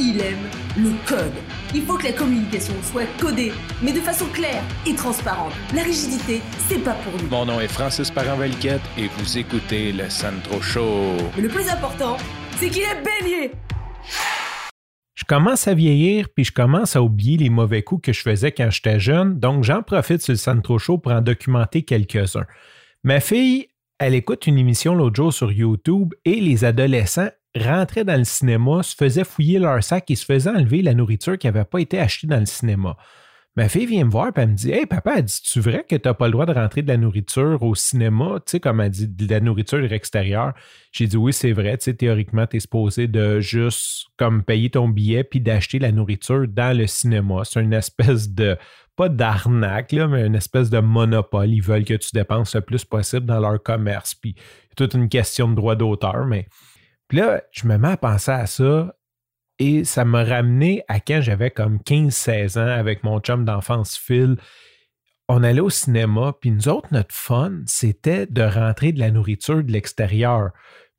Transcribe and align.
il 0.00 0.20
aime 0.20 0.48
le 0.76 0.90
code. 1.06 1.32
Il 1.74 1.82
faut 1.82 1.96
que 1.98 2.04
la 2.04 2.12
communication 2.12 2.74
soit 2.82 3.06
codée, 3.20 3.52
mais 3.82 3.92
de 3.92 4.00
façon 4.00 4.26
claire 4.26 4.62
et 4.86 4.94
transparente. 4.94 5.52
La 5.74 5.82
rigidité, 5.82 6.40
c'est 6.68 6.82
pas 6.82 6.94
pour 6.94 7.20
nous. 7.20 7.28
Mon 7.28 7.46
nom 7.46 7.60
est 7.60 7.68
Francis 7.68 8.10
Parent-Valquette 8.10 8.82
et 8.96 9.08
vous 9.08 9.38
écoutez 9.38 9.92
le 9.92 10.08
Sandro 10.08 10.60
Show. 10.60 11.16
Mais 11.36 11.42
le 11.42 11.48
plus 11.48 11.68
important, 11.68 12.16
c'est 12.56 12.68
qu'il 12.68 12.82
est 12.82 13.02
bélier. 13.02 13.52
Je 15.14 15.24
commence 15.24 15.66
à 15.66 15.74
vieillir 15.74 16.28
puis 16.32 16.44
je 16.44 16.52
commence 16.52 16.94
à 16.94 17.02
oublier 17.02 17.36
les 17.36 17.50
mauvais 17.50 17.82
coups 17.82 18.02
que 18.02 18.12
je 18.12 18.22
faisais 18.22 18.52
quand 18.52 18.70
j'étais 18.70 19.00
jeune, 19.00 19.38
donc 19.38 19.64
j'en 19.64 19.82
profite 19.82 20.22
sur 20.22 20.32
le 20.32 20.38
Sandro 20.38 20.78
Show 20.78 20.98
pour 20.98 21.12
en 21.12 21.20
documenter 21.20 21.82
quelques-uns. 21.82 22.46
Ma 23.02 23.18
fille, 23.18 23.66
elle 23.98 24.14
écoute 24.14 24.46
une 24.46 24.58
émission 24.58 24.94
l'autre 24.94 25.16
jour 25.16 25.32
sur 25.32 25.50
YouTube 25.50 26.14
et 26.24 26.40
les 26.40 26.64
adolescents 26.64 27.30
rentraient 27.56 28.04
dans 28.04 28.18
le 28.18 28.24
cinéma, 28.24 28.82
se 28.82 28.94
faisaient 28.94 29.24
fouiller 29.24 29.58
leur 29.58 29.82
sac 29.82 30.10
et 30.10 30.16
se 30.16 30.24
faisaient 30.24 30.50
enlever 30.50 30.82
la 30.82 30.94
nourriture 30.94 31.38
qui 31.38 31.46
n'avait 31.46 31.64
pas 31.64 31.80
été 31.80 31.98
achetée 31.98 32.26
dans 32.26 32.40
le 32.40 32.46
cinéma. 32.46 32.96
Ma 33.58 33.68
fille 33.68 33.86
vient 33.86 34.04
me 34.04 34.10
voir 34.10 34.28
et 34.28 34.32
elle 34.36 34.50
me 34.50 34.54
dit 34.54 34.70
Hey 34.70 34.86
papa, 34.86 35.14
elle 35.16 35.24
dit 35.24 35.40
Tu 35.42 35.58
vrai 35.58 35.84
que 35.88 35.96
tu 35.96 36.06
n'as 36.06 36.14
pas 36.14 36.26
le 36.26 36.30
droit 36.30 36.46
de 36.46 36.52
rentrer 36.52 36.82
de 36.82 36.86
la 36.86 36.96
nourriture 36.96 37.60
au 37.64 37.74
cinéma 37.74 38.38
Tu 38.46 38.52
sais, 38.52 38.60
comme 38.60 38.80
elle 38.80 38.92
dit, 38.92 39.08
de 39.08 39.28
la 39.28 39.40
nourriture 39.40 39.92
extérieure. 39.92 40.52
J'ai 40.92 41.08
dit 41.08 41.16
Oui, 41.16 41.32
c'est 41.32 41.50
vrai. 41.50 41.76
Tu 41.76 41.86
sais, 41.86 41.94
théoriquement, 41.94 42.46
tu 42.46 42.58
es 42.58 42.60
supposé 42.60 43.08
de 43.08 43.40
juste 43.40 44.06
comme 44.16 44.44
payer 44.44 44.70
ton 44.70 44.88
billet 44.88 45.24
puis 45.24 45.40
d'acheter 45.40 45.80
la 45.80 45.90
nourriture 45.90 46.46
dans 46.46 46.76
le 46.76 46.86
cinéma. 46.86 47.42
C'est 47.42 47.60
une 47.60 47.72
espèce 47.72 48.28
de 48.28 48.56
pas 48.94 49.08
d'arnaque, 49.08 49.92
mais 49.92 50.24
une 50.24 50.36
espèce 50.36 50.70
de 50.70 50.78
monopole. 50.78 51.50
Ils 51.50 51.60
veulent 51.60 51.84
que 51.84 51.94
tu 51.94 52.10
dépenses 52.14 52.54
le 52.54 52.60
plus 52.60 52.84
possible 52.84 53.26
dans 53.26 53.40
leur 53.40 53.60
commerce. 53.60 54.14
Puis, 54.14 54.36
toute 54.76 54.94
une 54.94 55.08
question 55.08 55.48
de 55.48 55.56
droit 55.56 55.74
d'auteur. 55.74 56.26
Mais 56.26 56.46
puis 57.08 57.18
là, 57.18 57.42
je 57.52 57.66
me 57.66 57.78
mets 57.78 57.88
à 57.88 57.96
penser 57.96 58.30
à 58.30 58.46
ça 58.46 58.94
et 59.58 59.84
ça 59.84 60.04
m'a 60.04 60.24
ramené 60.24 60.84
à 60.88 61.00
quand 61.00 61.20
j'avais 61.20 61.50
comme 61.50 61.78
15-16 61.78 62.58
ans 62.58 62.78
avec 62.78 63.02
mon 63.02 63.18
chum 63.20 63.44
d'enfance 63.44 63.96
Phil. 63.96 64.36
On 65.28 65.42
allait 65.42 65.60
au 65.60 65.70
cinéma, 65.70 66.34
puis 66.40 66.50
nous 66.50 66.68
autres, 66.68 66.88
notre 66.92 67.14
fun, 67.14 67.60
c'était 67.66 68.26
de 68.26 68.42
rentrer 68.42 68.92
de 68.92 69.00
la 69.00 69.10
nourriture 69.10 69.62
de 69.62 69.72
l'extérieur. 69.72 70.50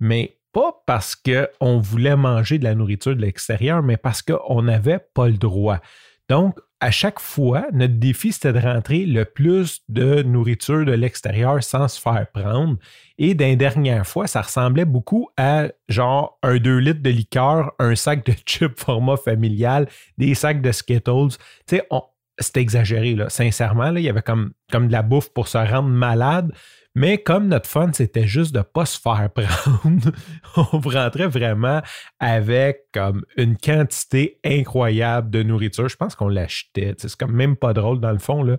Mais 0.00 0.38
pas 0.52 0.82
parce 0.86 1.16
qu'on 1.16 1.78
voulait 1.78 2.16
manger 2.16 2.58
de 2.58 2.64
la 2.64 2.74
nourriture 2.74 3.14
de 3.14 3.20
l'extérieur, 3.20 3.82
mais 3.82 3.96
parce 3.96 4.22
qu'on 4.22 4.62
n'avait 4.62 5.00
pas 5.14 5.28
le 5.28 5.36
droit. 5.36 5.80
Donc, 6.28 6.58
à 6.80 6.90
chaque 6.90 7.20
fois, 7.20 7.66
notre 7.72 7.94
défi, 7.94 8.32
c'était 8.32 8.52
de 8.52 8.58
rentrer 8.58 9.06
le 9.06 9.24
plus 9.24 9.82
de 9.88 10.22
nourriture 10.22 10.84
de 10.84 10.92
l'extérieur 10.92 11.62
sans 11.62 11.88
se 11.88 12.00
faire 12.00 12.26
prendre. 12.32 12.76
Et 13.18 13.34
d'une 13.34 13.56
dernière 13.56 14.06
fois, 14.06 14.26
ça 14.26 14.42
ressemblait 14.42 14.84
beaucoup 14.84 15.28
à 15.38 15.68
genre 15.88 16.38
un 16.42 16.58
2 16.58 16.76
litres 16.78 17.02
de 17.02 17.10
liqueur, 17.10 17.72
un 17.78 17.96
sac 17.96 18.26
de 18.26 18.32
chips 18.46 18.78
format 18.78 19.16
familial, 19.16 19.88
des 20.18 20.34
sacs 20.34 20.60
de 20.60 20.70
Skittles. 20.70 21.38
Tu 21.66 21.76
sais, 21.76 21.86
c'était 22.38 22.60
exagéré, 22.60 23.14
là. 23.14 23.28
Sincèrement, 23.28 23.90
là, 23.90 24.00
il 24.00 24.04
y 24.04 24.08
avait 24.08 24.22
comme, 24.22 24.52
comme 24.70 24.88
de 24.88 24.92
la 24.92 25.02
bouffe 25.02 25.30
pour 25.30 25.48
se 25.48 25.58
rendre 25.58 25.88
malade. 25.88 26.52
Mais 26.94 27.18
comme 27.18 27.48
notre 27.48 27.68
fun, 27.68 27.90
c'était 27.92 28.26
juste 28.26 28.54
de 28.54 28.58
ne 28.58 28.64
pas 28.64 28.86
se 28.86 28.98
faire 28.98 29.28
prendre, 29.34 30.12
on 30.56 30.78
rentrait 30.80 31.26
vraiment 31.26 31.82
avec 32.18 32.84
comme 32.92 33.24
une 33.36 33.56
quantité 33.58 34.40
incroyable 34.44 35.30
de 35.30 35.42
nourriture. 35.42 35.88
Je 35.88 35.96
pense 35.96 36.14
qu'on 36.14 36.28
l'achetait. 36.28 36.94
C'est 36.96 37.14
comme 37.16 37.32
même 37.32 37.56
pas 37.56 37.74
drôle 37.74 38.00
dans 38.00 38.12
le 38.12 38.18
fond, 38.18 38.42
là. 38.42 38.56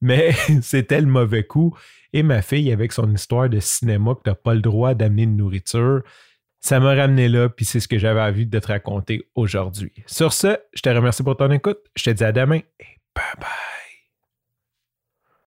Mais 0.00 0.32
c'était 0.62 1.00
le 1.00 1.08
mauvais 1.08 1.44
coup. 1.44 1.76
Et 2.12 2.22
ma 2.22 2.42
fille, 2.42 2.70
avec 2.70 2.92
son 2.92 3.12
histoire 3.12 3.48
de 3.48 3.58
cinéma, 3.58 4.14
que 4.14 4.22
tu 4.24 4.30
n'as 4.30 4.36
pas 4.36 4.54
le 4.54 4.60
droit 4.60 4.94
d'amener 4.94 5.26
de 5.26 5.32
nourriture, 5.32 6.02
ça 6.60 6.78
m'a 6.78 6.94
ramené 6.94 7.28
là, 7.28 7.48
puis 7.48 7.64
c'est 7.64 7.80
ce 7.80 7.88
que 7.88 7.98
j'avais 7.98 8.20
envie 8.20 8.46
de 8.46 8.58
te 8.60 8.68
raconter 8.68 9.28
aujourd'hui. 9.34 9.92
Sur 10.06 10.32
ce, 10.32 10.56
je 10.72 10.82
te 10.82 10.88
remercie 10.88 11.24
pour 11.24 11.36
ton 11.36 11.50
écoute. 11.50 11.80
Je 11.96 12.04
te 12.04 12.10
dis 12.10 12.22
à 12.22 12.30
demain 12.30 12.60
et 12.78 13.01
Bye 13.14 13.34
bye. 13.38 13.71